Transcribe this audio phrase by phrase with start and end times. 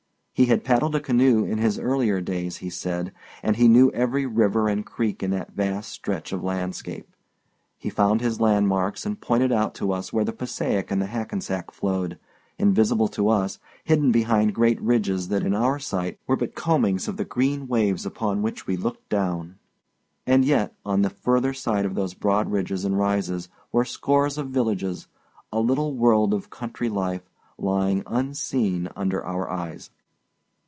[0.33, 3.11] He had paddled a canoe, in his earlier days, he said,
[3.43, 7.15] and he knew every river and creek in that vast stretch of landscape.
[7.77, 11.69] He found his landmarks, and pointed out to us where the Passaic and the Hackensack
[11.69, 12.17] flowed,
[12.57, 17.17] invisible to us, hidden behind great ridges that in our sight were but combings of
[17.17, 19.59] the green waves upon which we looked down.
[20.25, 24.49] And yet, on the further side of those broad ridges and rises were scores of
[24.49, 27.29] villages—a little world of country life,
[27.59, 29.91] lying unseen under our eyes.